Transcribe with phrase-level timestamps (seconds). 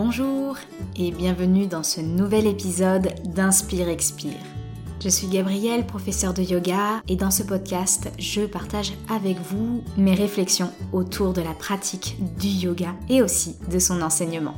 [0.00, 0.56] Bonjour
[0.94, 4.38] et bienvenue dans ce nouvel épisode d'Inspire Expire.
[5.02, 10.14] Je suis Gabrielle, professeure de yoga, et dans ce podcast, je partage avec vous mes
[10.14, 14.54] réflexions autour de la pratique du yoga et aussi de son enseignement.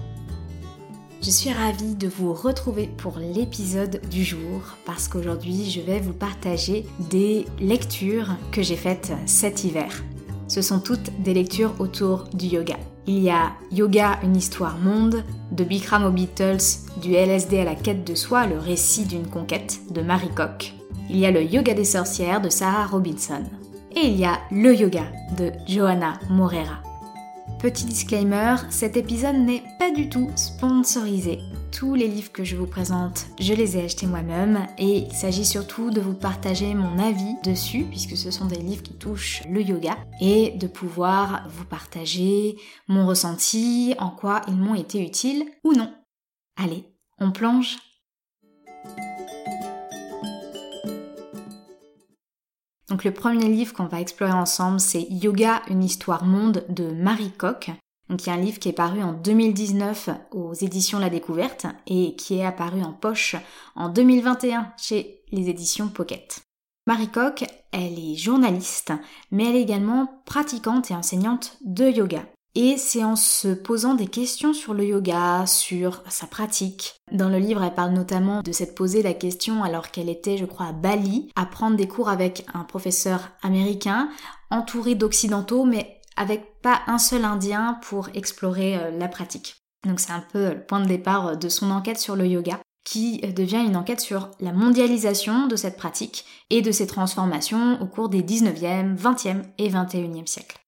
[1.23, 6.13] Je suis ravie de vous retrouver pour l'épisode du jour parce qu'aujourd'hui je vais vous
[6.13, 10.05] partager des lectures que j'ai faites cet hiver.
[10.49, 12.77] Ce sont toutes des lectures autour du yoga.
[13.07, 16.59] Il y a Yoga, une histoire monde, de Bikram aux Beatles,
[17.01, 20.75] du LSD à la quête de soi, le récit d'une conquête, de Marie Koch.
[21.09, 23.43] Il y a le Yoga des sorcières de Sarah Robinson.
[23.97, 25.05] Et il y a le yoga
[25.37, 26.90] de Johanna Morera.
[27.63, 31.41] Petit disclaimer, cet épisode n'est pas du tout sponsorisé.
[31.71, 35.45] Tous les livres que je vous présente, je les ai achetés moi-même et il s'agit
[35.45, 39.61] surtout de vous partager mon avis dessus puisque ce sont des livres qui touchent le
[39.61, 42.57] yoga et de pouvoir vous partager
[42.89, 45.93] mon ressenti, en quoi ils m'ont été utiles ou non.
[46.57, 46.87] Allez,
[47.19, 47.77] on plonge
[52.91, 57.33] Donc le premier livre qu'on va explorer ensemble, c'est Yoga, une histoire monde de Marie
[58.13, 62.17] il y a un livre qui est paru en 2019 aux éditions La Découverte et
[62.17, 63.37] qui est apparu en poche
[63.77, 66.41] en 2021 chez les éditions Pocket.
[66.89, 68.93] Marie Koch, elle est journaliste,
[69.31, 72.25] mais elle est également pratiquante et enseignante de yoga.
[72.57, 76.97] Et c'est en se posant des questions sur le yoga, sur sa pratique.
[77.13, 80.47] Dans le livre, elle parle notamment de s'être posé la question alors qu'elle était, je
[80.47, 84.09] crois, à Bali, à prendre des cours avec un professeur américain,
[84.51, 89.57] entouré d'occidentaux, mais avec pas un seul indien pour explorer euh, la pratique.
[89.87, 92.61] Donc c'est un peu le point de départ euh, de son enquête sur le yoga
[92.85, 97.81] qui euh, devient une enquête sur la mondialisation de cette pratique et de ses transformations
[97.81, 100.59] au cours des 19e, 20e et 21e siècles.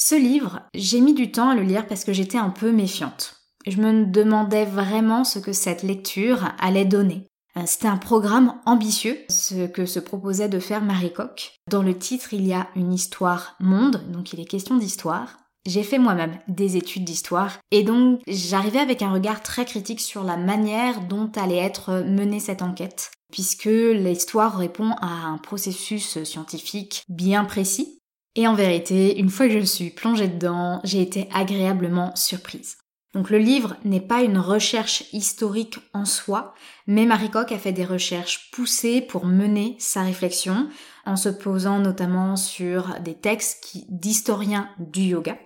[0.00, 3.34] Ce livre, j'ai mis du temps à le lire parce que j'étais un peu méfiante.
[3.66, 7.26] Je me demandais vraiment ce que cette lecture allait donner.
[7.56, 11.52] Euh, c'était un programme ambitieux, ce que se proposait de faire Marie Coq.
[11.68, 15.36] Dans le titre, il y a une histoire monde, donc il est question d'histoire.
[15.66, 20.22] J'ai fait moi-même des études d'histoire et donc j'arrivais avec un regard très critique sur
[20.22, 27.02] la manière dont allait être menée cette enquête, puisque l'histoire répond à un processus scientifique
[27.08, 27.97] bien précis
[28.38, 32.76] et en vérité, une fois que je suis plongée dedans, j'ai été agréablement surprise.
[33.12, 36.54] Donc le livre n'est pas une recherche historique en soi,
[36.86, 40.68] mais Marie Coq a fait des recherches poussées pour mener sa réflexion,
[41.04, 45.36] en se posant notamment sur des textes d'historiens du yoga.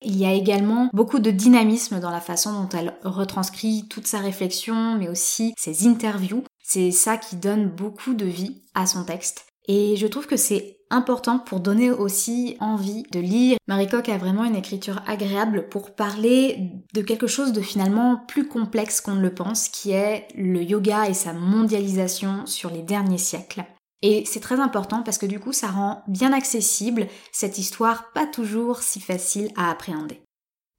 [0.00, 4.20] Il y a également beaucoup de dynamisme dans la façon dont elle retranscrit toute sa
[4.20, 6.44] réflexion, mais aussi ses interviews.
[6.62, 9.45] C'est ça qui donne beaucoup de vie à son texte.
[9.68, 13.58] Et je trouve que c'est important pour donner aussi envie de lire.
[13.66, 18.46] Marie Coq a vraiment une écriture agréable pour parler de quelque chose de finalement plus
[18.46, 23.18] complexe qu'on ne le pense, qui est le yoga et sa mondialisation sur les derniers
[23.18, 23.64] siècles.
[24.02, 28.26] Et c'est très important parce que du coup ça rend bien accessible cette histoire pas
[28.26, 30.20] toujours si facile à appréhender.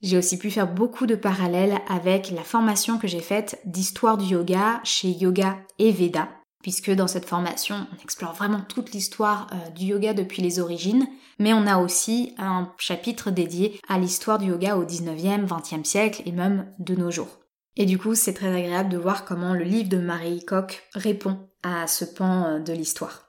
[0.01, 4.25] J'ai aussi pu faire beaucoup de parallèles avec la formation que j'ai faite d'histoire du
[4.25, 6.29] yoga chez Yoga et Veda,
[6.61, 11.07] puisque dans cette formation, on explore vraiment toute l'histoire euh, du yoga depuis les origines,
[11.39, 16.23] mais on a aussi un chapitre dédié à l'histoire du yoga au 19e, 20e siècle
[16.25, 17.39] et même de nos jours.
[17.75, 21.37] Et du coup, c'est très agréable de voir comment le livre de Marie Koch répond
[21.63, 23.27] à ce pan euh, de l'histoire.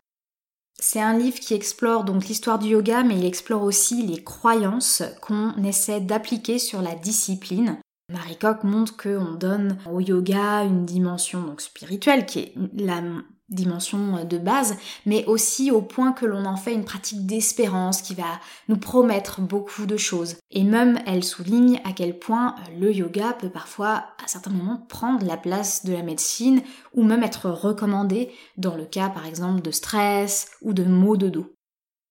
[0.80, 5.02] C'est un livre qui explore donc l'histoire du yoga, mais il explore aussi les croyances
[5.20, 7.78] qu'on essaie d'appliquer sur la discipline
[8.10, 13.02] Marie Coq montre qu'on donne au yoga une dimension donc spirituelle qui est la
[13.50, 14.76] dimension de base,
[15.06, 19.40] mais aussi au point que l'on en fait une pratique d'espérance qui va nous promettre
[19.40, 20.36] beaucoup de choses.
[20.50, 25.26] Et même elle souligne à quel point le yoga peut parfois à certains moments prendre
[25.26, 26.62] la place de la médecine
[26.94, 31.28] ou même être recommandé dans le cas par exemple de stress ou de maux de
[31.28, 31.52] dos.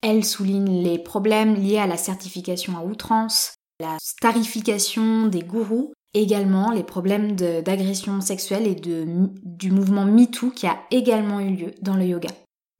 [0.01, 6.71] Elle souligne les problèmes liés à la certification à outrance, la starification des gourous, également
[6.71, 12.05] les problèmes d'agression sexuelle et du mouvement MeToo qui a également eu lieu dans le
[12.05, 12.29] yoga.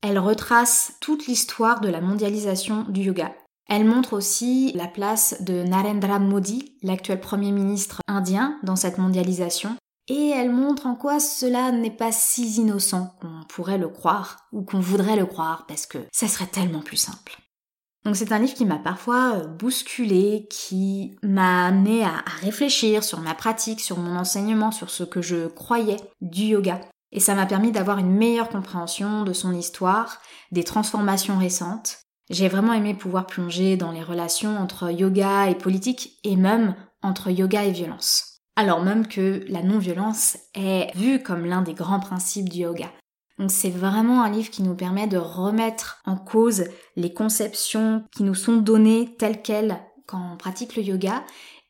[0.01, 3.35] Elle retrace toute l'histoire de la mondialisation du yoga.
[3.69, 9.75] Elle montre aussi la place de Narendra Modi, l'actuel Premier ministre indien, dans cette mondialisation,
[10.07, 14.63] et elle montre en quoi cela n'est pas si innocent qu'on pourrait le croire, ou
[14.63, 17.37] qu'on voudrait le croire, parce que ça serait tellement plus simple.
[18.07, 23.19] Donc c'est un livre qui m'a parfois euh, bousculé, qui m'a amené à, réfléchir sur
[23.19, 26.79] ma pratique, sur mon enseignement, sur ce que je croyais du yoga.
[27.11, 30.21] Et ça m'a permis d'avoir une meilleure compréhension de son histoire,
[30.53, 31.97] des transformations récentes.
[32.29, 37.29] J'ai vraiment aimé pouvoir plonger dans les relations entre yoga et politique et même entre
[37.29, 38.39] yoga et violence.
[38.55, 42.89] alors même que la non-violence est vue comme l'un des grands principes du yoga.
[43.39, 48.23] Donc c'est vraiment un livre qui nous permet de remettre en cause les conceptions qui
[48.23, 51.23] nous sont données telles quelles quand on pratique le yoga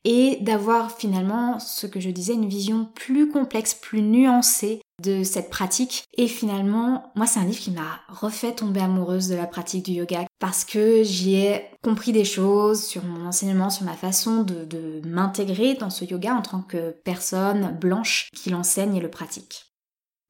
[0.04, 5.50] et d'avoir finalement ce que je disais une vision plus complexe, plus nuancée de cette
[5.50, 6.06] pratique.
[6.16, 9.92] Et finalement, moi c'est un livre qui m'a refait tomber amoureuse de la pratique du
[9.92, 14.64] yoga parce que j'y ai compris des choses sur mon enseignement, sur ma façon de,
[14.64, 19.67] de m'intégrer dans ce yoga en tant que personne blanche qui l'enseigne et le pratique.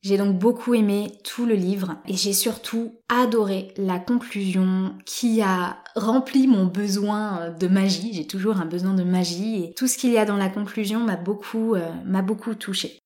[0.04, 5.78] J'ai donc beaucoup aimé tout le livre et j'ai surtout adoré la conclusion qui a
[5.96, 8.14] rempli mon besoin de magie.
[8.14, 11.00] J'ai toujours un besoin de magie et tout ce qu'il y a dans la conclusion
[11.00, 13.00] m'a beaucoup, euh, beaucoup touché.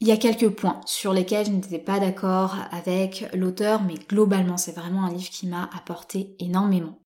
[0.00, 4.58] Il y a quelques points sur lesquels je n'étais pas d'accord avec l'auteur, mais globalement
[4.58, 7.00] c'est vraiment un livre qui m'a apporté énormément.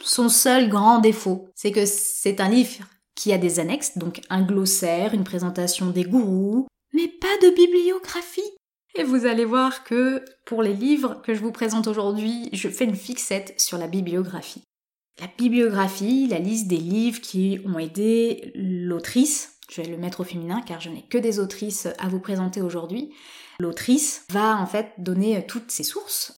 [0.00, 2.84] Son seul grand défaut, c'est que c'est un livre
[3.14, 8.40] qui a des annexes, donc un glossaire, une présentation des gourous, mais pas de bibliographie.
[8.94, 12.84] Et vous allez voir que pour les livres que je vous présente aujourd'hui, je fais
[12.84, 14.64] une fixette sur la bibliographie.
[15.20, 20.24] La bibliographie, la liste des livres qui ont aidé l'autrice, je vais le mettre au
[20.24, 23.14] féminin car je n'ai que des autrices à vous présenter aujourd'hui,
[23.58, 26.36] l'autrice va en fait donner toutes ses sources.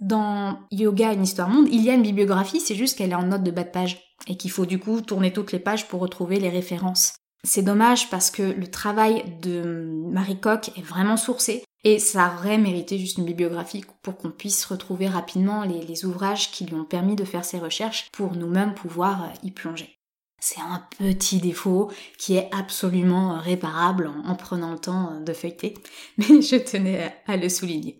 [0.00, 3.24] Dans Yoga, une histoire monde, il y a une bibliographie, c'est juste qu'elle est en
[3.24, 6.00] note de bas de page et qu'il faut du coup tourner toutes les pages pour
[6.00, 7.14] retrouver les références.
[7.42, 9.62] C'est dommage parce que le travail de
[10.10, 14.64] Marie Coq est vraiment sourcé et ça aurait mérité juste une bibliographie pour qu'on puisse
[14.66, 19.24] retrouver rapidement les, ouvrages qui lui ont permis de faire ses recherches pour nous-mêmes pouvoir
[19.24, 19.96] euh, y plonger.
[20.42, 25.74] C'est un petit défaut qui est absolument réparable en, prenant le temps euh, de feuilleter,
[26.18, 27.99] mais je tenais à le souligner.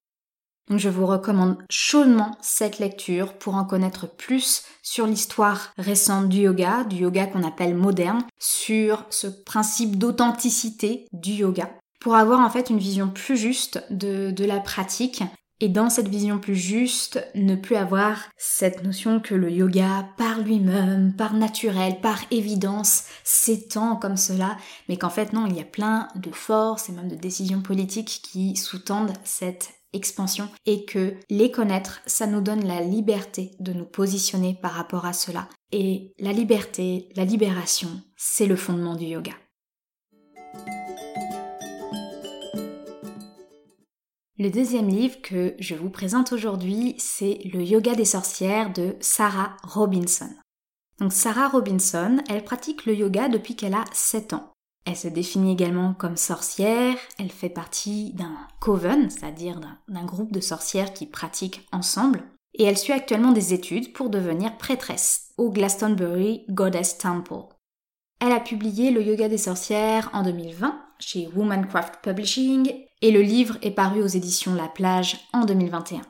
[0.71, 6.43] Donc je vous recommande chaudement cette lecture pour en connaître plus sur l'histoire récente du
[6.43, 11.71] yoga, du yoga qu'on appelle moderne, sur ce principe d'authenticité du yoga,
[12.01, 15.25] pour avoir en fait une vision plus juste de, de la pratique
[15.59, 20.41] et dans cette vision plus juste, ne plus avoir cette notion que le yoga, par
[20.41, 24.57] lui-même, par naturel, par évidence, s'étend comme cela,
[24.89, 28.21] mais qu'en fait non, il y a plein de forces et même de décisions politiques
[28.23, 33.85] qui sous-tendent cette expansion et que les connaître, ça nous donne la liberté de nous
[33.85, 35.49] positionner par rapport à cela.
[35.73, 39.35] Et la liberté, la libération, c'est le fondement du yoga.
[44.39, 49.57] Le deuxième livre que je vous présente aujourd'hui, c'est Le yoga des sorcières de Sarah
[49.63, 50.31] Robinson.
[50.99, 54.51] Donc Sarah Robinson, elle pratique le yoga depuis qu'elle a 7 ans.
[54.85, 60.41] Elle se définit également comme sorcière, elle fait partie d'un coven, c'est-à-dire d'un groupe de
[60.41, 62.23] sorcières qui pratiquent ensemble,
[62.55, 67.55] et elle suit actuellement des études pour devenir prêtresse au Glastonbury Goddess Temple.
[68.21, 73.57] Elle a publié Le Yoga des sorcières en 2020 chez Womancraft Publishing et le livre
[73.63, 76.03] est paru aux éditions La Plage en 2021.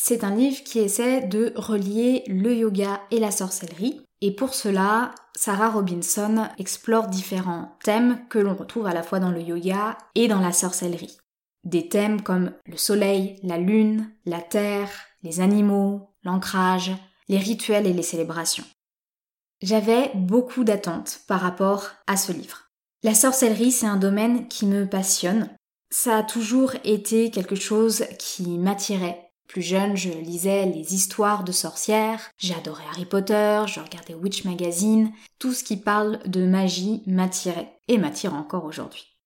[0.00, 5.16] C'est un livre qui essaie de relier le yoga et la sorcellerie et pour cela,
[5.34, 10.28] Sarah Robinson explore différents thèmes que l'on retrouve à la fois dans le yoga et
[10.28, 11.18] dans la sorcellerie.
[11.64, 14.90] Des thèmes comme le soleil, la lune, la terre,
[15.24, 16.92] les animaux, l'ancrage,
[17.28, 18.64] les rituels et les célébrations.
[19.60, 22.68] J'avais beaucoup d'attentes par rapport à ce livre.
[23.02, 25.50] La sorcellerie, c'est un domaine qui me passionne.
[25.90, 29.21] Ça a toujours été quelque chose qui m'attirait
[29.52, 35.12] plus jeune, je lisais les histoires de sorcières, j'adorais Harry Potter, je regardais Witch Magazine,
[35.38, 39.18] tout ce qui parle de magie m'attirait et m'attire encore aujourd'hui.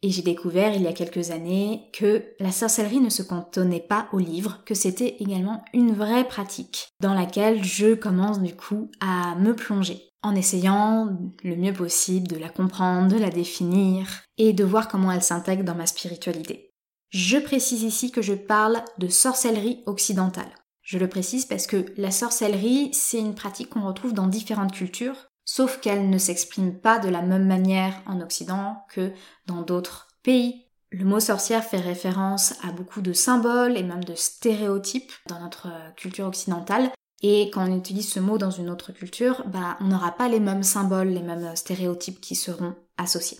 [0.00, 4.08] Et j'ai découvert il y a quelques années que la sorcellerie ne se cantonnait pas
[4.14, 9.34] au livre, que c'était également une vraie pratique dans laquelle je commence du coup à
[9.34, 14.64] me plonger en essayant le mieux possible de la comprendre, de la définir et de
[14.64, 16.65] voir comment elle s'intègre dans ma spiritualité.
[17.10, 20.52] Je précise ici que je parle de sorcellerie occidentale.
[20.82, 25.28] Je le précise parce que la sorcellerie, c'est une pratique qu'on retrouve dans différentes cultures,
[25.44, 29.12] sauf qu'elle ne s'exprime pas de la même manière en Occident que
[29.46, 30.66] dans d'autres pays.
[30.90, 35.68] Le mot sorcière fait référence à beaucoup de symboles et même de stéréotypes dans notre
[35.96, 36.90] culture occidentale.
[37.22, 40.40] Et quand on utilise ce mot dans une autre culture, bah, on n'aura pas les
[40.40, 43.38] mêmes symboles, les mêmes stéréotypes qui seront associés.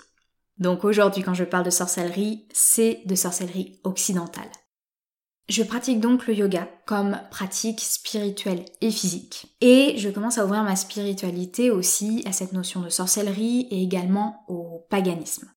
[0.58, 4.50] Donc aujourd'hui, quand je parle de sorcellerie, c'est de sorcellerie occidentale.
[5.48, 9.56] Je pratique donc le yoga comme pratique spirituelle et physique.
[9.60, 14.44] Et je commence à ouvrir ma spiritualité aussi à cette notion de sorcellerie et également
[14.48, 15.48] au paganisme.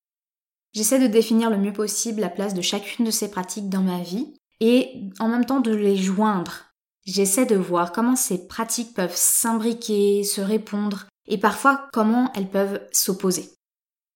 [0.73, 4.01] J'essaie de définir le mieux possible la place de chacune de ces pratiques dans ma
[4.01, 6.65] vie et en même temps de les joindre.
[7.05, 12.81] J'essaie de voir comment ces pratiques peuvent s'imbriquer, se répondre et parfois comment elles peuvent
[12.91, 13.49] s'opposer.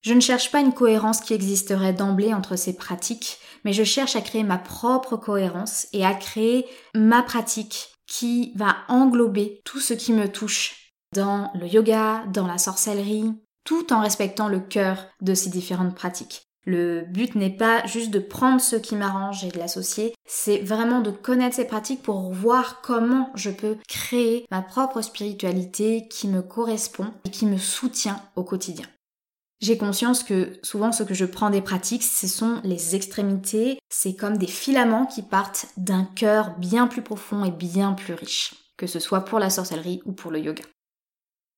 [0.04, 4.16] Je ne cherche pas une cohérence qui existerait d'emblée entre ces pratiques, mais je cherche
[4.16, 9.94] à créer ma propre cohérence et à créer ma pratique qui va englober tout ce
[9.94, 13.32] qui me touche dans le yoga, dans la sorcellerie,
[13.64, 16.42] tout en respectant le cœur de ces différentes pratiques.
[16.66, 21.00] Le but n'est pas juste de prendre ce qui m'arrange et de l'associer, c'est vraiment
[21.00, 26.42] de connaître ces pratiques pour voir comment je peux créer ma propre spiritualité qui me
[26.42, 28.86] correspond et qui me soutient au quotidien.
[29.64, 34.14] J'ai conscience que souvent ce que je prends des pratiques, ce sont les extrémités, c'est
[34.14, 38.86] comme des filaments qui partent d'un cœur bien plus profond et bien plus riche, que
[38.86, 40.64] ce soit pour la sorcellerie ou pour le yoga.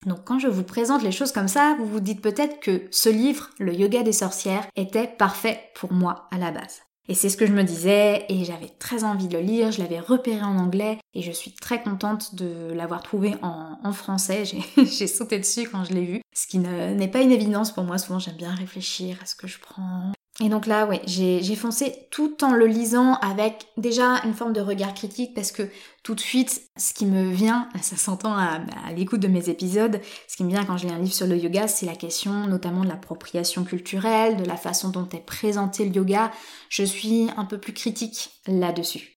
[0.06, 3.08] Donc quand je vous présente les choses comme ça, vous vous dites peut-être que ce
[3.08, 6.85] livre, Le yoga des sorcières, était parfait pour moi à la base.
[7.08, 9.80] Et c'est ce que je me disais, et j'avais très envie de le lire, je
[9.80, 14.42] l'avais repéré en anglais, et je suis très contente de l'avoir trouvé en, français.
[14.76, 17.98] J'ai sauté dessus quand je l'ai vu, ce qui n'est pas une évidence pour moi,
[17.98, 22.08] souvent j'aime bien réfléchir à ce que je prends, et donc là, ouais, j'ai foncé
[22.10, 25.62] tout en le lisant avec déjà une forme de regard critique parce que
[26.02, 28.60] tout de suite, ce qui me vient, ça s'entend à,
[28.94, 31.38] l'écoute de mes épisodes, ce qui me vient quand je lis un livre sur le
[31.38, 35.94] yoga, c'est la question notamment de l'appropriation culturelle, de la façon dont est présenté le
[35.94, 36.30] yoga.
[36.68, 39.14] Je suis un peu plus critique là-dessus.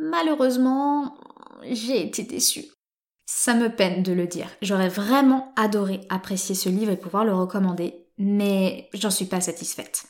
[0.00, 1.18] Malheureusement,
[1.70, 2.64] j'ai été déçue.
[3.26, 4.48] Ça me peine de le dire.
[4.62, 10.06] J'aurais vraiment adoré apprécier ce livre et pouvoir le recommander, mais j'en suis pas satisfaite.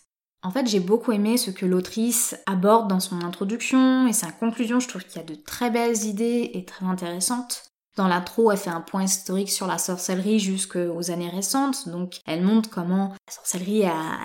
[0.46, 4.78] En fait, j'ai beaucoup aimé ce que l'autrice aborde dans son introduction et sa conclusion.
[4.78, 7.72] Je trouve qu'il y a de très belles idées et très intéressantes.
[7.96, 11.88] Dans l'intro, elle fait un point historique sur la sorcellerie jusqu'aux années récentes.
[11.88, 14.20] Donc, elle montre comment la sorcellerie a,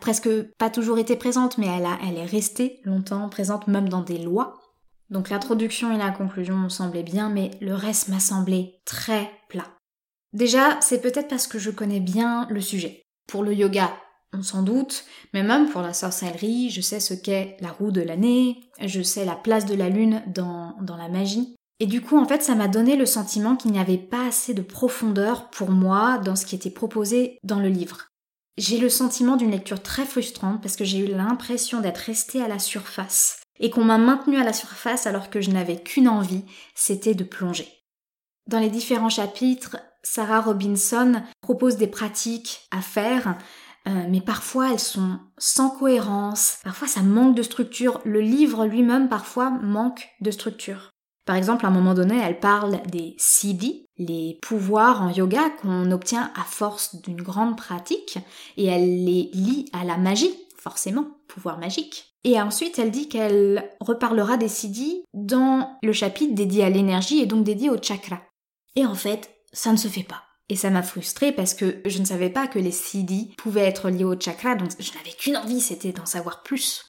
[0.00, 4.18] presque pas toujours été présente, mais elle, elle est restée longtemps présente, même dans des
[4.18, 4.58] lois.
[5.08, 9.68] Donc, l'introduction et la conclusion m'ont semblé bien, mais le reste m'a semblé très plat.
[10.32, 13.02] Déjà, c'est peut-être parce que je connais bien le sujet.
[13.28, 13.92] Pour le yoga,
[14.36, 18.00] on s'en doute, mais même pour la sorcellerie, je sais ce qu'est la roue de
[18.00, 21.54] l'année, je sais la place de la lune dans, dans la magie.
[21.80, 24.54] Et du coup, en fait, ça m'a donné le sentiment qu'il n'y avait pas assez
[24.54, 28.08] de profondeur pour moi dans ce qui était proposé dans le livre.
[28.56, 32.48] J'ai le sentiment d'une lecture très frustrante parce que j'ai eu l'impression d'être restée à
[32.48, 36.44] la surface et qu'on m'a maintenue à la surface alors que je n'avais qu'une envie,
[36.74, 37.68] c'était de plonger.
[38.48, 43.36] Dans les différents chapitres, Sarah Robinson propose des pratiques à faire
[43.86, 49.08] euh, mais parfois elles sont sans cohérence, parfois ça manque de structure, le livre lui-même
[49.08, 50.90] parfois manque de structure.
[51.26, 55.90] Par exemple, à un moment donné, elle parle des siddhis, les pouvoirs en yoga qu'on
[55.90, 58.18] obtient à force d'une grande pratique,
[58.58, 62.14] et elle les lie à la magie, forcément, pouvoir magique.
[62.24, 67.26] Et ensuite, elle dit qu'elle reparlera des siddhis dans le chapitre dédié à l'énergie et
[67.26, 68.20] donc dédié au chakra.
[68.76, 70.22] Et en fait, ça ne se fait pas.
[70.48, 73.88] Et ça m'a frustrée parce que je ne savais pas que les siddhis pouvaient être
[73.88, 76.84] liés au chakra, donc je n'avais qu'une envie, c'était d'en savoir plus.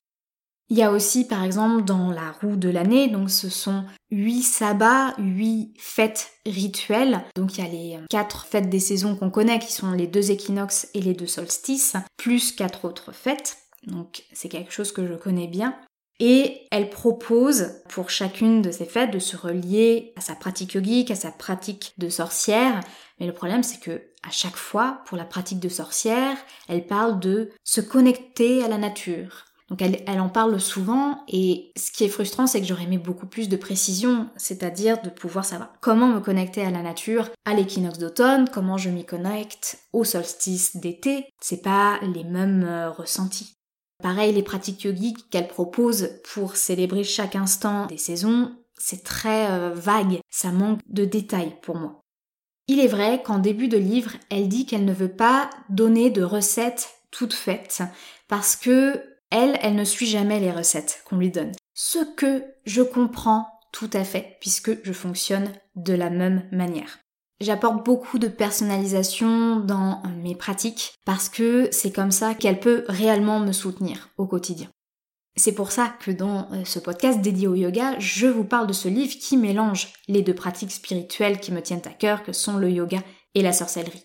[0.69, 4.41] Il y a aussi, par exemple, dans la roue de l'année, donc ce sont huit
[4.41, 7.24] sabbats, huit fêtes rituelles.
[7.35, 10.31] Donc il y a les quatre fêtes des saisons qu'on connaît, qui sont les deux
[10.31, 13.57] équinoxes et les deux solstices, plus quatre autres fêtes.
[13.85, 15.77] Donc c'est quelque chose que je connais bien.
[16.19, 21.12] Et elle propose pour chacune de ces fêtes de se relier à sa pratique yogique,
[21.12, 22.79] à sa pratique de sorcière.
[23.19, 27.19] Mais le problème c'est que à chaque fois, pour la pratique de sorcière, elle parle
[27.19, 29.45] de se connecter à la nature.
[29.69, 33.00] Donc elle, elle en parle souvent et ce qui est frustrant c'est que j'aurais aimé
[33.00, 37.55] beaucoup plus de précision, c'est-à-dire de pouvoir savoir comment me connecter à la nature à
[37.55, 43.55] l'équinoxe d'automne, comment je m'y connecte au solstice d'été, c'est pas les mêmes euh, ressentis.
[44.03, 49.74] Pareil, les pratiques yogiques qu'elle propose pour célébrer chaque instant des saisons, c'est très euh,
[49.74, 52.04] vague, ça manque de détails pour moi.
[52.67, 56.24] Il est vrai qu'en début de livre, elle dit qu'elle ne veut pas donner de
[56.24, 57.84] recettes toutes faites,
[58.27, 61.51] parce que elle, elle ne suit jamais les recettes qu'on lui donne.
[61.74, 67.00] Ce que je comprends tout à fait, puisque je fonctionne de la même manière.
[67.41, 73.41] J'apporte beaucoup de personnalisation dans mes pratiques parce que c'est comme ça qu'elle peut réellement
[73.41, 74.69] me soutenir au quotidien.
[75.38, 78.74] C'est pour ça que dans euh, ce podcast dédié au yoga, je vous parle de
[78.74, 82.56] ce livre qui mélange les deux pratiques spirituelles qui me tiennent à cœur, que sont
[82.56, 83.00] le yoga
[83.34, 84.04] et la sorcellerie.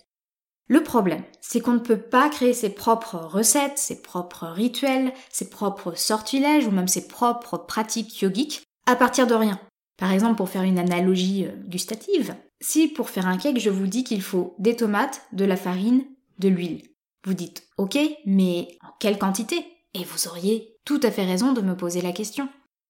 [0.66, 5.50] Le problème, c'est qu'on ne peut pas créer ses propres recettes, ses propres rituels, ses
[5.50, 9.60] propres sortilèges ou même ses propres pratiques yogiques à partir de rien.
[9.98, 13.86] Par exemple, pour faire une analogie euh, gustative, si pour faire un cake, je vous
[13.86, 16.04] dis qu'il faut des tomates, de la farine,
[16.38, 16.82] de l'huile,
[17.24, 19.64] vous dites OK, mais en quelle quantité?
[19.94, 22.48] Et vous auriez tout à fait raison de me poser la question.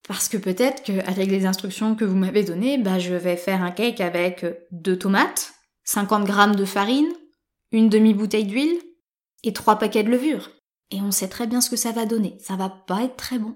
[0.08, 3.72] Parce que peut-être qu'avec les instructions que vous m'avez données, bah, je vais faire un
[3.72, 5.52] cake avec deux tomates,
[5.84, 7.12] 50 grammes de farine,
[7.72, 8.80] une demi-bouteille d'huile.
[9.42, 10.50] et trois paquets de levure.
[10.90, 12.38] Et on sait très bien ce que ça va donner.
[12.40, 13.54] Ça va pas être très bon.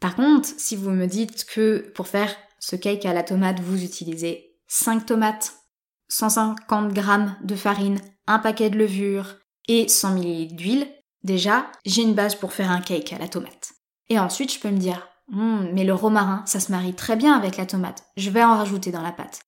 [0.00, 3.82] Par contre, si vous me dites que pour faire ce cake à la tomate, vous
[3.82, 5.54] utilisez 5 tomates,
[6.08, 7.02] 150 g
[7.42, 10.86] de farine, un paquet de levure et 100 ml d'huile,
[11.26, 13.74] déjà, j'ai une base pour faire un cake à la tomate.
[14.08, 17.34] Et ensuite, je peux me dire, hmm, mais le romarin, ça se marie très bien
[17.34, 18.04] avec la tomate.
[18.16, 19.40] Je vais en rajouter dans la pâte.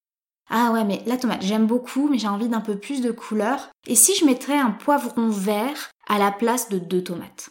[0.50, 3.70] Ah ouais, mais la tomate, j'aime beaucoup, mais j'ai envie d'un peu plus de couleur.
[3.86, 7.50] Et si je mettrais un poivron vert à la place de deux tomates?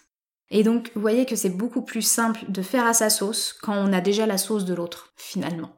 [0.49, 3.75] Et donc, vous voyez que c'est beaucoup plus simple de faire à sa sauce quand
[3.75, 5.71] on a déjà la sauce de l'autre, finalement.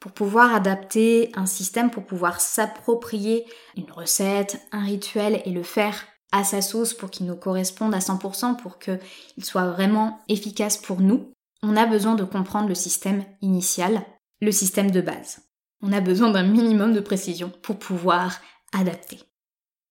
[0.00, 3.46] Pour pouvoir adapter un système, pour pouvoir s'approprier
[3.76, 7.98] une recette, un rituel et le faire à sa sauce pour qu'il nous corresponde à
[7.98, 8.98] 100%, pour qu'il
[9.44, 11.32] soit vraiment efficace pour nous,
[11.62, 14.02] on a besoin de comprendre le système initial,
[14.40, 15.40] le système de base.
[15.82, 18.40] On a besoin d'un minimum de précision pour pouvoir
[18.72, 19.20] adapter.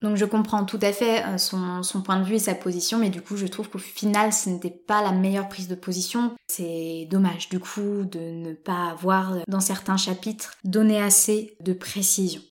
[0.02, 3.10] Donc je comprends tout à fait euh, son, point de vue et sa position, mais
[3.10, 6.36] du coup je trouve qu'au final ce n'était pas la meilleure prise de position.
[6.48, 12.42] C'est dommage du coup de ne pas avoir dans certains chapitres donné assez de précision.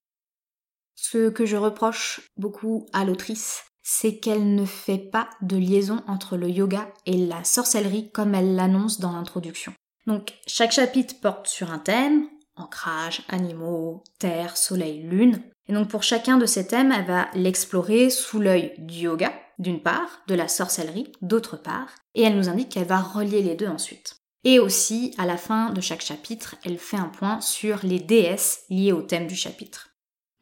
[0.97, 6.37] Ce que je reproche beaucoup à l'autrice, c'est qu'elle ne fait pas de liaison entre
[6.37, 9.73] le yoga et la sorcellerie comme elle l'annonce dans l'introduction.
[10.09, 12.27] Donc chaque chapitre porte sur un thème,
[12.57, 15.41] ancrage, animaux, terre, soleil, lune.
[15.69, 19.81] Et donc pour chacun de ces thèmes, elle va l'explorer sous l'œil du yoga, d'une
[19.81, 23.69] part, de la sorcellerie, d'autre part, et elle nous indique qu'elle va relier les deux
[23.69, 24.17] ensuite.
[24.43, 28.65] Et aussi, à la fin de chaque chapitre, elle fait un point sur les déesses
[28.69, 29.91] liées au thème du chapitre.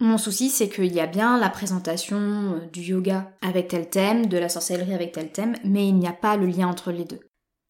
[0.00, 4.26] Mon souci, c'est qu'il y a bien la présentation euh, du yoga avec tel thème,
[4.26, 7.04] de la sorcellerie avec tel thème, mais il n'y a pas le lien entre les
[7.04, 7.20] deux.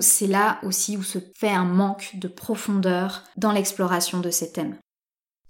[0.00, 4.77] C'est là aussi où se fait un manque de profondeur dans l'exploration de ces thèmes.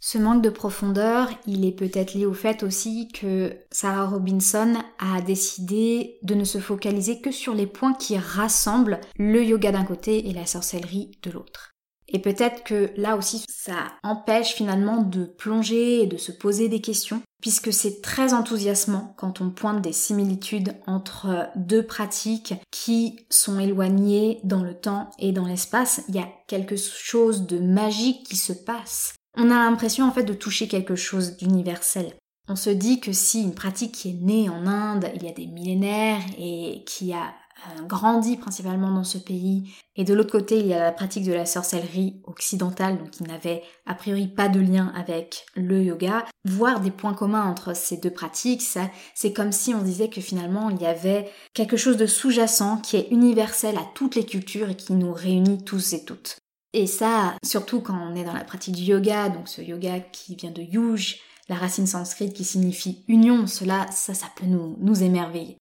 [0.01, 5.23] Ce manque de profondeur, il est peut-être lié au fait aussi que Sarah Robinson a
[5.23, 10.29] décidé de ne se focaliser que sur les points qui rassemblent le yoga d'un côté
[10.29, 11.74] et la sorcellerie de l'autre.
[12.15, 16.81] Et peut-être que là aussi, ça empêche finalement de plonger et de se poser des
[16.81, 23.59] questions, puisque c'est très enthousiasmant quand on pointe des similitudes entre deux pratiques qui sont
[23.59, 26.03] éloignées dans le temps et dans l'espace.
[26.09, 29.15] Il y a quelque chose de magique qui se passe.
[29.37, 32.15] On a l'impression en fait de toucher quelque chose d'universel.
[32.49, 35.33] On se dit que si une pratique qui est née en Inde il y a
[35.33, 37.35] des millénaires et qui a
[37.87, 39.75] grandi principalement dans ce pays.
[39.97, 43.23] Et de l'autre côté, il y a la pratique de la sorcellerie occidentale, donc qui
[43.23, 46.25] n'avait a priori pas de lien avec le yoga.
[46.45, 50.21] Voir des points communs entre ces deux pratiques, ça, c'est comme si on disait que
[50.21, 54.71] finalement il y avait quelque chose de sous-jacent qui est universel à toutes les cultures
[54.71, 56.39] et qui nous réunit tous et toutes.
[56.73, 60.35] Et ça, surtout quand on est dans la pratique du yoga, donc ce yoga qui
[60.35, 65.03] vient de yuj, la racine sanscrite qui signifie union, cela, ça, ça peut nous, nous
[65.03, 65.57] émerveiller.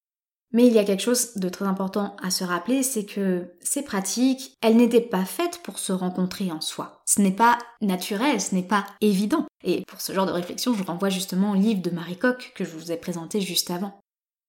[0.54, 3.82] Mais il y a quelque chose de très important à se rappeler, c'est que ces
[3.82, 7.02] pratiques, elles n'étaient pas faites pour se rencontrer en soi.
[7.06, 9.46] Ce n'est pas naturel, ce n'est pas évident.
[9.64, 12.64] Et pour ce genre de réflexion, je renvoie justement au livre de Marie Coq que
[12.64, 14.00] je vous ai présenté juste avant.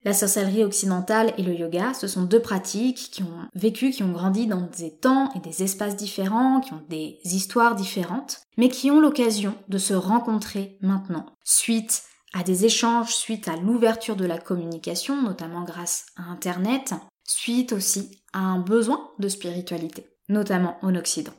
[0.04, 4.12] La sorcellerie occidentale et le yoga, ce sont deux pratiques qui ont vécu, qui ont
[4.12, 8.90] grandi dans des temps et des espaces différents, qui ont des histoires différentes, mais qui
[8.90, 12.02] ont l'occasion de se rencontrer maintenant, suite
[12.34, 16.92] à des échanges suite à l'ouverture de la communication, notamment grâce à Internet,
[17.22, 21.32] suite aussi à un besoin de spiritualité, notamment en Occident.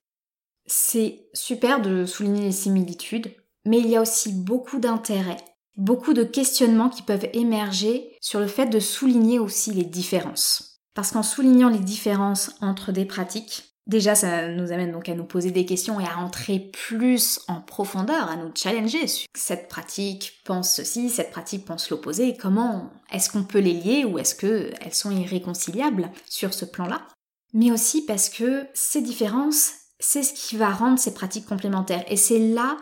[0.65, 5.37] C'est super de souligner les similitudes, mais il y a aussi beaucoup d'intérêt,
[5.75, 10.79] beaucoup de questionnements qui peuvent émerger sur le fait de souligner aussi les différences.
[10.93, 15.25] Parce qu'en soulignant les différences entre des pratiques, Déjà, ça nous amène donc à nous
[15.25, 19.05] poser des questions et à entrer plus en profondeur, à nous challenger.
[19.35, 22.35] Cette pratique pense ceci, cette pratique pense l'opposé.
[22.35, 27.07] Comment est-ce qu'on peut les lier ou est-ce qu'elles sont irréconciliables sur ce plan-là?
[27.53, 32.03] Mais aussi parce que ces différences, c'est ce qui va rendre ces pratiques complémentaires.
[32.07, 32.77] Et c'est là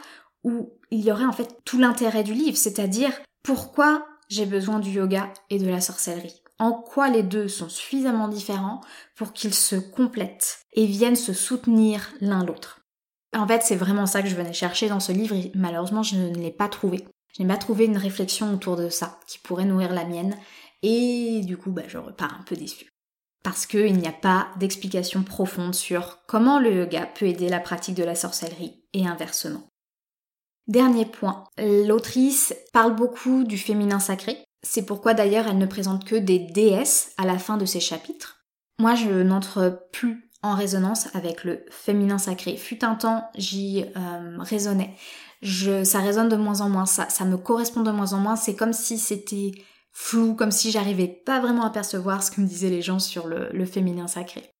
[0.45, 3.11] où il y aurait en fait tout l'intérêt du livre, c'est-à-dire
[3.43, 8.29] pourquoi j'ai besoin du yoga et de la sorcellerie en quoi les deux sont suffisamment
[8.29, 8.79] différents
[9.17, 12.79] pour qu'ils se complètent et viennent se soutenir l'un l'autre.
[13.35, 16.15] En fait, c'est vraiment ça que je venais chercher dans ce livre et malheureusement, je
[16.15, 17.03] ne l'ai pas trouvé.
[17.35, 20.37] Je n'ai pas trouvé une réflexion autour de ça qui pourrait nourrir la mienne
[20.83, 22.87] et du coup, bah, je repars un peu déçue.
[23.43, 27.95] Parce qu'il n'y a pas d'explication profonde sur comment le yoga peut aider la pratique
[27.95, 29.67] de la sorcellerie et inversement.
[30.67, 36.15] Dernier point, l'autrice parle beaucoup du féminin sacré, c'est pourquoi d'ailleurs elle ne présente que
[36.15, 38.45] des déesses à la fin de ses chapitres.
[38.79, 42.57] Moi je n'entre plus en résonance avec le féminin sacré.
[42.57, 44.95] Fut un temps, j'y euh, résonnais.
[45.41, 48.35] Je, ça résonne de moins en moins, ça, ça me correspond de moins en moins.
[48.35, 49.51] C'est comme si c'était
[49.91, 53.27] flou, comme si j'arrivais pas vraiment à percevoir ce que me disaient les gens sur
[53.27, 54.52] le féminin sacré.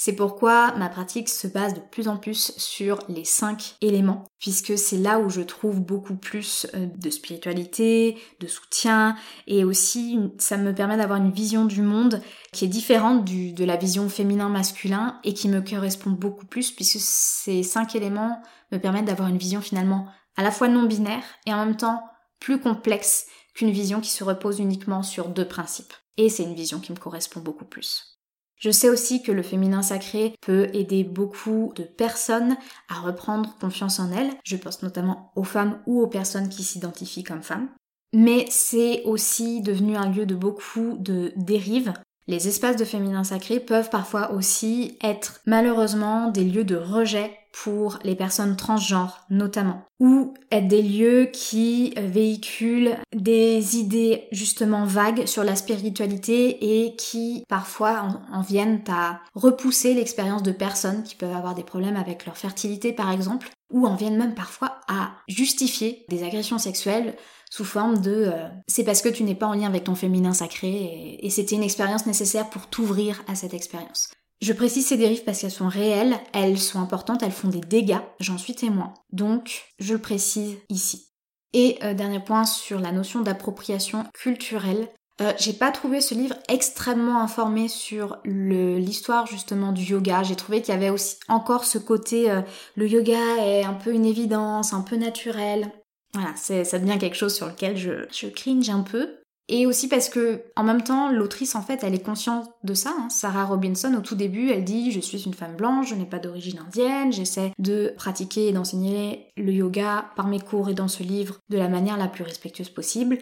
[0.00, 4.78] C'est pourquoi ma pratique se base de plus en plus sur les cinq éléments, puisque
[4.78, 9.16] c'est là où je trouve beaucoup plus euh, de spiritualité, de soutien,
[9.48, 13.76] et aussi ça me permet d'avoir une vision du monde qui est différente de la
[13.76, 19.28] vision féminin-masculin et qui me correspond beaucoup plus, puisque ces cinq éléments me permettent d'avoir
[19.28, 20.06] une vision finalement
[20.36, 22.04] à la fois non binaire et en même temps
[22.38, 25.92] plus complexe qu'une vision qui se repose uniquement sur deux principes.
[26.18, 28.17] Et c'est une vision qui me correspond beaucoup plus.
[28.58, 32.56] Je sais aussi que le féminin sacré peut aider beaucoup de personnes
[32.88, 34.32] à reprendre confiance en elles.
[34.44, 37.68] Je pense notamment aux femmes ou aux personnes qui s'identifient comme femmes.
[38.12, 41.92] Mais c'est aussi devenu un lieu de beaucoup de dérives.
[42.28, 47.98] Les espaces de féminin sacré peuvent parfois aussi être malheureusement des lieux de rejet pour
[48.04, 55.42] les personnes transgenres notamment, ou être des lieux qui véhiculent des idées justement vagues sur
[55.42, 61.54] la spiritualité et qui parfois en, viennent à repousser l'expérience de personnes qui peuvent avoir
[61.54, 66.24] des problèmes avec leur fertilité par exemple, ou en viennent même parfois à justifier des
[66.24, 67.14] agressions sexuelles
[67.50, 70.32] sous forme de euh, c'est parce que tu n'es pas en lien avec ton féminin
[70.32, 74.08] sacré et, c'était une expérience nécessaire pour t'ouvrir à cette expérience.
[74.40, 78.00] Je précise ces dérives parce qu'elles sont réelles, elles sont importantes, elles font des dégâts,
[78.20, 78.94] j'en suis témoin.
[79.10, 81.08] Donc, je le précise ici.
[81.54, 84.88] Et euh, dernier point sur la notion d'appropriation culturelle.
[85.20, 90.22] Euh, j'ai pas trouvé ce livre extrêmement informé sur l'histoire justement du yoga.
[90.22, 92.42] J'ai trouvé qu'il y avait aussi encore ce côté euh,
[92.76, 95.72] le yoga est un peu une évidence, un peu naturel.
[96.14, 99.16] Voilà, ça devient quelque chose sur lequel je, cringe un peu.
[99.50, 102.94] Et aussi parce que, en même temps, l'autrice, en fait, elle est consciente de ça.
[102.98, 103.08] Hein.
[103.08, 106.18] Sarah Robinson, au tout début, elle dit Je suis une femme blanche, je n'ai pas
[106.18, 111.02] d'origine indienne, j'essaie de pratiquer et d'enseigner le yoga par mes cours et dans ce
[111.02, 113.18] livre de la manière la plus respectueuse possible.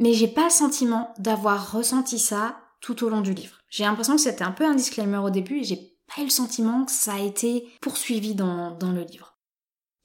[0.00, 3.58] Mais j'ai pas le sentiment d'avoir ressenti ça tout au long du livre.
[3.68, 5.76] J'ai l'impression que c'était un peu un disclaimer au début et j'ai
[6.08, 9.36] pas eu le sentiment que ça a été poursuivi dans, dans le livre.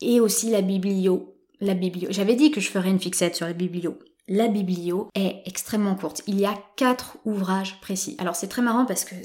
[0.02, 1.33] Et aussi la biblio.
[1.64, 2.10] La biblio.
[2.12, 3.98] J'avais dit que je ferais une fixette sur la biblio
[4.28, 6.22] la biblio est extrêmement courte.
[6.28, 8.16] Il y a quatre ouvrages précis.
[8.20, 9.16] Alors c'est très marrant parce que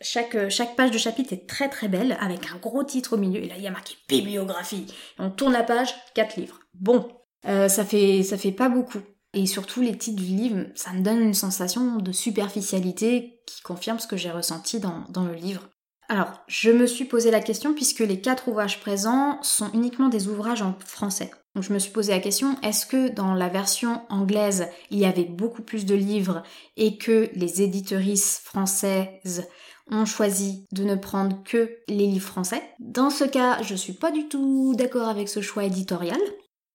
[0.00, 3.48] chaque, page de chapitre est très très belle avec un gros titre au milieu et
[3.48, 4.86] là il y a marqué bibliographie.
[5.18, 6.60] on tourne la page, quatre livres.
[6.74, 7.08] Bon,
[7.46, 9.00] euh, ça fait ça fait pas beaucoup.
[9.32, 13.98] Et surtout les titres du livre, ça me donne une sensation de superficialité qui confirme
[13.98, 15.68] ce que j'ai ressenti dans le livre.
[16.08, 20.28] Alors, je me suis posé la question puisque les quatre ouvrages présents sont uniquement des
[20.28, 21.30] ouvrages en français.
[21.56, 25.06] Donc je me suis posé la question, est-ce que dans la version anglaise, il y
[25.06, 26.42] avait beaucoup plus de livres
[26.76, 29.48] et que les éditorices françaises
[29.90, 32.62] ont choisi de ne prendre que les livres français?
[32.78, 36.20] Dans ce cas, je suis pas du tout d'accord avec ce choix éditorial.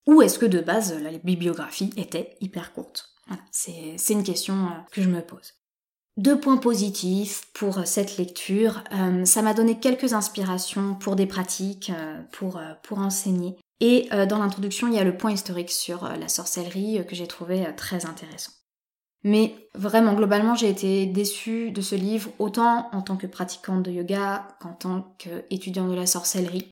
[0.07, 3.13] Ou est-ce que de base, la bibliographie était hyper courte?
[3.27, 5.53] Voilà, c'est une question euh, que je me pose.
[6.17, 8.83] Deux points positifs pour cette lecture.
[8.93, 13.57] Euh, ça m'a donné quelques inspirations pour des pratiques, euh, pour, pour enseigner.
[13.81, 17.03] Et euh, dans l'introduction, il y a le point historique sur euh, la sorcellerie euh,
[17.03, 18.51] que j'ai trouvé très intéressant.
[19.23, 23.91] Mais vraiment, globalement, j'ai été déçue de ce livre, autant en tant que pratiquante de
[23.91, 26.69] yoga qu'en tant qu'étudiante de la sorcellerie.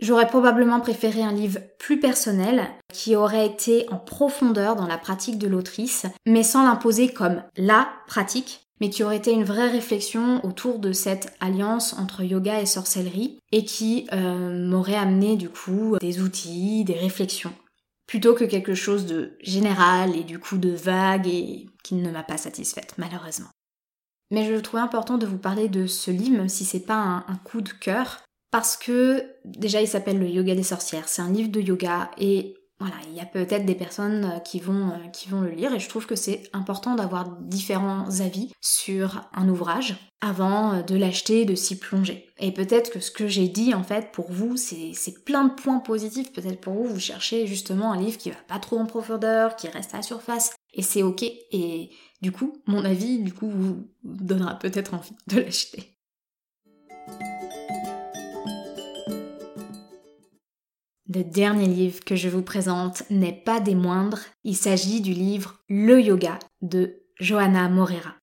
[0.00, 5.38] J'aurais probablement préféré un livre plus personnel, qui aurait été en profondeur dans la pratique
[5.38, 10.44] de l'autrice, mais sans l'imposer comme la pratique, mais qui aurait été une vraie réflexion
[10.44, 15.96] autour de cette alliance entre yoga et sorcellerie et qui euh, m'aurait amené du coup
[16.00, 17.54] des outils, des réflexions,
[18.06, 22.24] plutôt que quelque chose de général et du coup de vague et qui ne m'a
[22.24, 23.50] pas satisfaite malheureusement.
[24.30, 27.18] Mais je trouvais important de vous parler de ce livre, même si c'est pas un,
[27.28, 31.30] un coup de cœur, parce que déjà il s'appelle le yoga des sorcières, c'est un
[31.30, 35.08] livre de yoga et voilà, il y a peut-être des personnes euh, qui vont, euh,
[35.12, 39.48] qui vont le lire et je trouve que c'est important d'avoir différents avis sur un
[39.48, 42.26] ouvrage avant euh, de l'acheter, de s'y plonger.
[42.38, 45.78] Et peut-être que ce que j'ai dit en fait pour vous, c'est plein de points
[45.78, 46.32] positifs.
[46.32, 49.68] Peut-être pour vous, vous cherchez justement un livre qui va pas trop en profondeur, qui
[49.68, 51.22] reste à la surface et c'est ok.
[51.22, 51.90] Et
[52.22, 55.93] du coup, mon avis, du coup, vous donnera peut-être envie de l'acheter.
[61.06, 65.58] Le dernier livre que je vous présente n'est pas des moindres, il s'agit du livre
[65.68, 68.14] Le Yoga de Johanna Morera.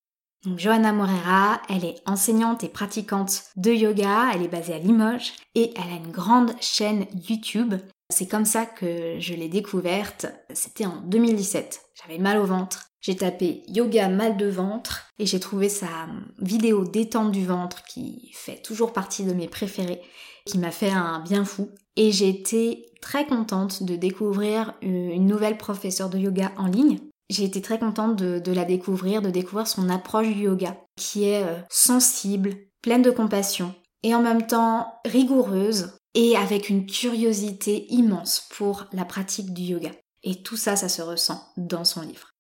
[0.57, 5.71] Johanna Morera, elle est enseignante et pratiquante de yoga, elle est basée à Limoges et
[5.75, 7.75] elle a une grande chaîne YouTube.
[8.09, 11.81] C'est comme ça que je l'ai découverte, c'était en 2017.
[12.01, 16.07] J'avais mal au ventre, j'ai tapé yoga mal de ventre et j'ai trouvé sa
[16.39, 20.01] vidéo détente du ventre qui fait toujours partie de mes préférés
[20.45, 21.69] qui m'a fait un bien fou.
[21.95, 26.99] Et été très contente de découvrir une nouvelle professeure de yoga en ligne.
[27.29, 31.43] j'ai été très contente de, la découvrir, de découvrir son approche du yoga, qui est
[31.43, 33.73] euh, sensible, pleine de compassion,
[34.03, 39.91] et en même temps rigoureuse, et avec une curiosité immense pour la pratique du yoga.
[40.23, 42.31] Et tout ça, ça se ressent dans son livre.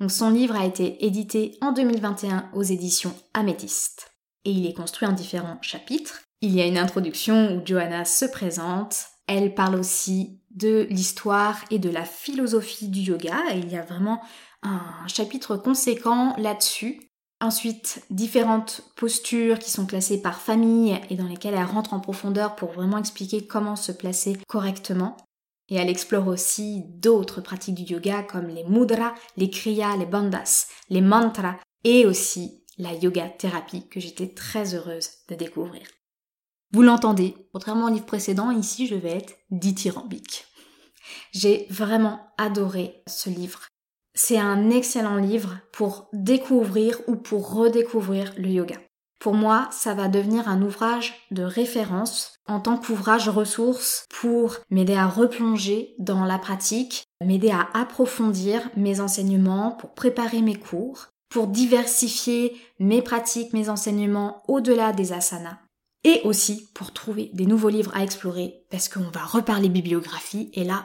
[0.00, 4.10] Donc son livre a été édité en 2021 aux éditions Améthyste.
[4.44, 6.22] Et il est construit en différents chapitres.
[6.44, 9.06] Il y a une introduction où Johanna se présente.
[9.28, 13.36] Elle parle aussi de l'histoire et de la philosophie du yoga.
[13.54, 14.20] Il y a vraiment
[14.64, 17.00] un chapitre conséquent là-dessus.
[17.40, 22.56] Ensuite, différentes postures qui sont classées par famille et dans lesquelles elle rentre en profondeur
[22.56, 25.16] pour vraiment expliquer comment se placer correctement.
[25.68, 30.66] Et elle explore aussi d'autres pratiques du yoga comme les mudras, les kriyas, les bandhas,
[30.90, 35.82] les mantras et aussi la yoga thérapie que j'étais très heureuse de découvrir.
[36.72, 40.46] Vous l'entendez, contrairement au livre précédent, ici je vais être dithyrambique.
[41.32, 43.60] J'ai vraiment adoré ce livre.
[44.14, 48.76] C'est un excellent livre pour découvrir ou pour redécouvrir le yoga.
[49.18, 54.94] Pour moi, ça va devenir un ouvrage de référence en tant qu'ouvrage ressource pour m'aider
[54.94, 61.46] à replonger dans la pratique, m'aider à approfondir mes enseignements, pour préparer mes cours, pour
[61.46, 65.58] diversifier mes pratiques, mes enseignements au-delà des asanas.
[66.04, 70.64] Et aussi pour trouver des nouveaux livres à explorer parce qu'on va reparler bibliographie et
[70.64, 70.84] là,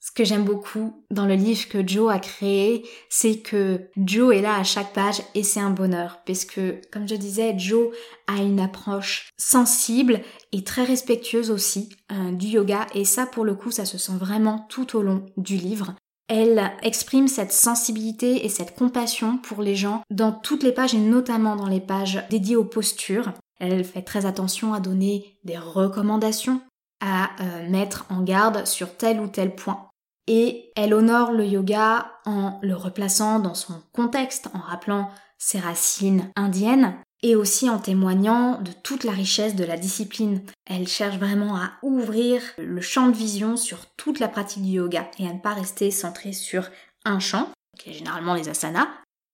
[0.00, 4.40] ce que j'aime beaucoup dans le livre que Joe a créé, c'est que Joe est
[4.40, 6.20] là à chaque page et c'est un bonheur.
[6.26, 7.94] Parce que, comme je disais, Joe
[8.26, 10.20] a une approche sensible
[10.52, 12.86] et très respectueuse aussi euh, du yoga.
[12.94, 15.94] Et ça, pour le coup, ça se sent vraiment tout au long du livre.
[16.28, 20.98] Elle exprime cette sensibilité et cette compassion pour les gens dans toutes les pages et
[20.98, 23.32] notamment dans les pages dédiées aux postures.
[23.60, 26.60] Elle fait très attention à donner des recommandations,
[27.00, 29.90] à euh, mettre en garde sur tel ou tel point
[30.32, 36.30] et elle honore le yoga en le replaçant dans son contexte, en rappelant ses racines
[36.36, 36.94] indiennes
[37.24, 40.42] et aussi en témoignant de toute la richesse de la discipline.
[40.66, 45.10] Elle cherche vraiment à ouvrir le champ de vision sur toute la pratique du yoga
[45.18, 46.70] et à ne pas rester centrée sur
[47.04, 48.88] un champ, qui est généralement les asanas.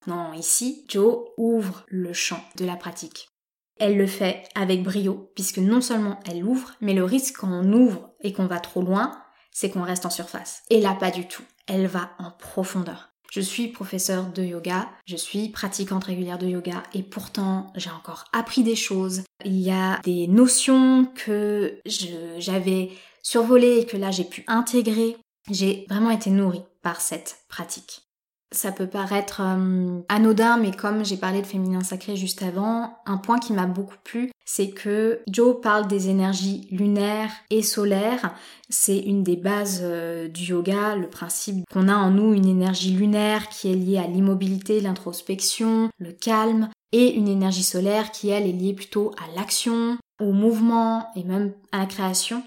[0.07, 3.29] Non, ici, Joe ouvre le champ de la pratique.
[3.79, 7.73] Elle le fait avec brio, puisque non seulement elle l'ouvre, mais le risque quand on
[7.73, 10.63] ouvre et qu'on va trop loin, c'est qu'on reste en surface.
[10.71, 11.43] Et là, pas du tout.
[11.67, 13.11] Elle va en profondeur.
[13.33, 18.25] Je suis professeure de yoga, je suis pratiquante régulière de yoga et pourtant j'ai encore
[18.33, 19.23] appris des choses.
[19.45, 21.81] Il y a des notions que
[22.39, 22.91] j'avais
[23.23, 25.17] survolées et que là j'ai pu intégrer.
[25.51, 28.06] J'ai vraiment été nourrie par cette pratique.
[28.57, 33.19] Ça peut paraître euh, anodin, mais comme j'ai parlé de féminin sacré juste avant, un
[33.19, 38.35] point qui m'a beaucoup plu, c'est que Joe parle des énergies lunaires et solaires.
[38.71, 42.93] C'est une des bases euh, du yoga, le principe qu'on a en nous une énergie
[42.93, 48.47] lunaire qui est liée à l'immobilité, l'introspection, le calme, et une énergie solaire qui, elle,
[48.47, 52.43] est liée plutôt à l'action, au mouvement et même à la création.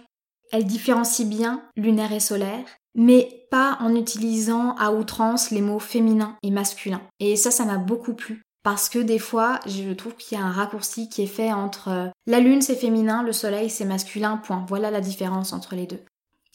[0.51, 6.35] Elle différencie bien lunaire et solaire, mais pas en utilisant à outrance les mots féminin
[6.43, 7.01] et masculin.
[7.19, 8.41] Et ça, ça m'a beaucoup plu.
[8.63, 11.87] Parce que des fois, je trouve qu'il y a un raccourci qui est fait entre
[11.87, 14.65] euh, la lune c'est féminin, le soleil c'est masculin, point.
[14.67, 16.01] Voilà la différence entre les deux.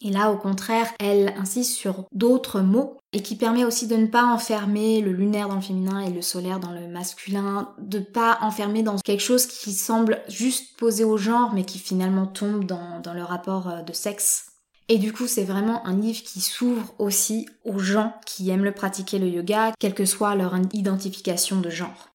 [0.03, 4.07] Et là, au contraire, elle insiste sur d'autres mots et qui permet aussi de ne
[4.07, 8.38] pas enfermer le lunaire dans le féminin et le solaire dans le masculin, de pas
[8.42, 13.01] enfermer dans quelque chose qui semble juste posé au genre mais qui finalement tombe dans,
[13.01, 14.54] dans le rapport euh, de sexe
[14.88, 18.73] et du coup, c'est vraiment un livre qui s'ouvre aussi aux gens qui aiment le
[18.73, 22.11] pratiquer le yoga, quelle que soit leur identification de genre.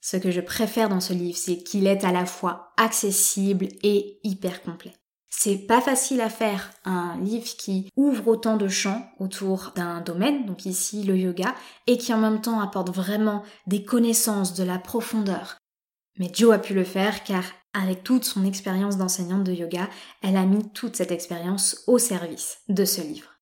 [0.00, 4.18] Ce que je préfère dans ce livre, c'est qu'il est à la fois accessible et
[4.24, 4.92] hyper complet.
[5.30, 10.44] C'est pas facile à faire un livre qui ouvre autant de champs autour d'un domaine,
[10.46, 11.54] donc ici le yoga,
[11.86, 15.56] et qui en même temps apporte vraiment des connaissances, de la profondeur.
[16.18, 19.88] Mais Joe a pu le faire car avec toute son expérience d'enseignante de yoga,
[20.22, 23.32] elle a mis toute cette expérience au service de ce livre.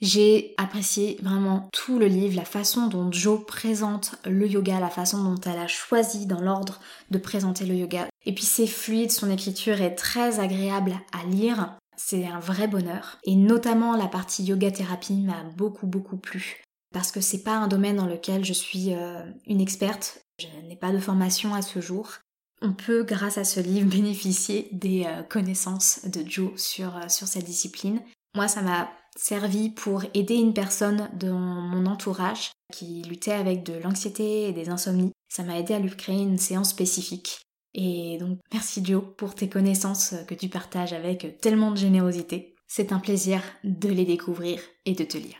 [0.00, 5.22] J'ai apprécié vraiment tout le livre, la façon dont Joe présente le yoga, la façon
[5.22, 8.08] dont elle a choisi dans l'ordre de présenter le yoga.
[8.26, 11.78] Et puis c'est fluide, son écriture est très agréable à lire.
[11.96, 13.18] C'est un vrai bonheur.
[13.24, 16.60] Et notamment la partie yoga thérapie m'a beaucoup beaucoup plu.
[16.92, 20.20] Parce que c'est pas un domaine dans lequel je suis euh, une experte.
[20.38, 22.18] Je n'ai pas de formation à ce jour
[22.64, 27.44] on peut, grâce à ce livre, bénéficier des euh, connaissances de Joe sur, euh, cette
[27.44, 28.00] discipline.
[28.34, 33.74] Moi, ça m'a servi pour aider une personne dans mon entourage qui luttait avec de
[33.74, 35.12] l'anxiété et des insomnies.
[35.28, 37.40] Ça m'a aidé à lui créer une séance spécifique.
[37.74, 42.56] Et donc, merci Joe pour tes connaissances que tu partages avec tellement de générosité.
[42.66, 45.36] C'est un plaisir de les découvrir et de te lire.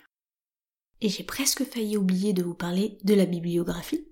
[1.01, 4.07] Et j'ai presque failli oublier de vous parler de la bibliographie.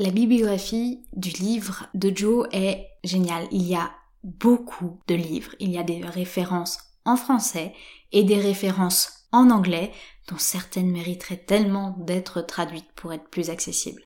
[0.00, 3.46] La bibliographie du livre de Joe est géniale.
[3.52, 3.90] Il y a
[4.24, 5.54] beaucoup de livres.
[5.60, 7.74] Il y a des références en français
[8.10, 9.92] et des références en anglais
[10.30, 14.02] dont certaines mériteraient tellement d'être traduites pour être plus accessibles.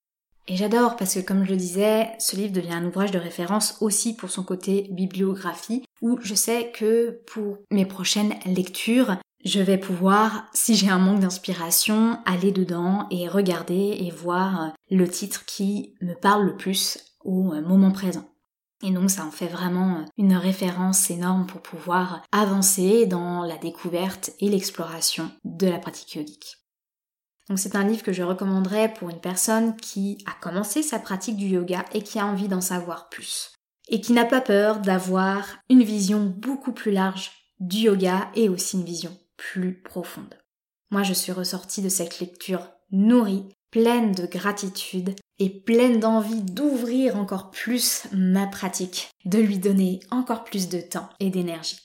[0.49, 3.77] Et j'adore parce que comme je le disais, ce livre devient un ouvrage de référence
[3.81, 9.77] aussi pour son côté bibliographie, où je sais que pour mes prochaines lectures, je vais
[9.77, 15.95] pouvoir, si j'ai un manque d'inspiration, aller dedans et regarder et voir le titre qui
[16.01, 18.27] me parle le plus au moment présent.
[18.83, 24.31] Et donc ça en fait vraiment une référence énorme pour pouvoir avancer dans la découverte
[24.41, 26.57] et l'exploration de la pratique yogique.
[27.49, 31.37] Donc c'est un livre que je recommanderais pour une personne qui a commencé sa pratique
[31.37, 33.53] du yoga et qui a envie d'en savoir plus.
[33.89, 38.79] Et qui n'a pas peur d'avoir une vision beaucoup plus large du yoga et aussi
[38.79, 39.15] une vision
[39.53, 40.35] plus profonde.
[40.91, 47.17] Moi je suis ressortie de cette lecture nourrie, pleine de gratitude et pleine d'envie d'ouvrir
[47.17, 51.79] encore plus ma pratique, de lui donner encore plus de temps et d'énergie.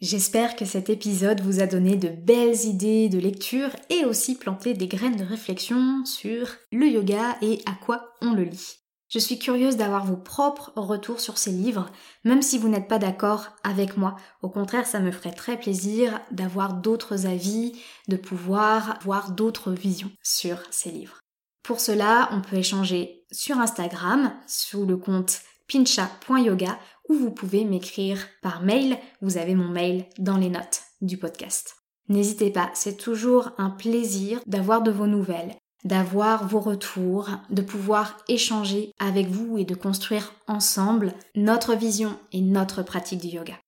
[0.00, 4.74] J'espère que cet épisode vous a donné de belles idées de lecture et aussi planté
[4.74, 8.81] des graines de réflexion sur le yoga et à quoi on le lit.
[9.12, 11.90] Je suis curieuse d'avoir vos propres retours sur ces livres,
[12.24, 14.16] même si vous n'êtes pas d'accord avec moi.
[14.40, 20.10] Au contraire, ça me ferait très plaisir d'avoir d'autres avis, de pouvoir voir d'autres visions
[20.22, 21.20] sur ces livres.
[21.62, 26.78] Pour cela, on peut échanger sur Instagram sous le compte pincha.yoga
[27.10, 28.96] ou vous pouvez m'écrire par mail.
[29.20, 31.76] Vous avez mon mail dans les notes du podcast.
[32.08, 38.18] N'hésitez pas, c'est toujours un plaisir d'avoir de vos nouvelles, d'avoir vos retours, de pouvoir
[38.28, 43.58] échanger avec vous et de construire ensemble notre vision et notre pratique du yoga.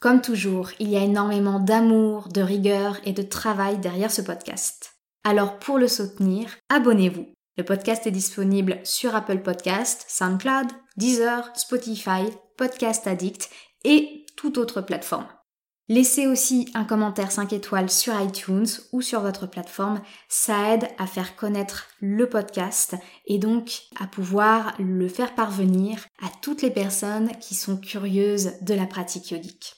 [0.00, 4.94] Comme toujours, il y a énormément d'amour, de rigueur et de travail derrière ce podcast.
[5.24, 7.26] Alors pour le soutenir, abonnez-vous.
[7.56, 12.24] Le podcast est disponible sur Apple Podcast, SoundCloud, Deezer, Spotify,
[12.56, 13.50] Podcast Addict
[13.84, 15.28] et toute autre plateforme.
[15.92, 21.06] Laissez aussi un commentaire 5 étoiles sur iTunes ou sur votre plateforme, ça aide à
[21.06, 27.30] faire connaître le podcast et donc à pouvoir le faire parvenir à toutes les personnes
[27.40, 29.74] qui sont curieuses de la pratique yogique.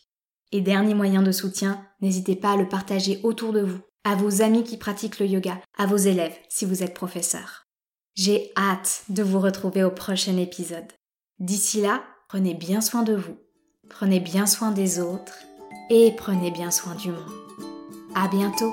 [0.53, 4.41] Et dernier moyen de soutien, n'hésitez pas à le partager autour de vous, à vos
[4.41, 7.67] amis qui pratiquent le yoga, à vos élèves si vous êtes professeur.
[8.15, 10.93] J'ai hâte de vous retrouver au prochain épisode.
[11.41, 13.37] D'ici là, prenez bien soin de vous,
[13.91, 15.35] prenez bien soin des autres
[15.91, 17.21] et prenez bien soin du monde.
[18.15, 18.73] À bientôt!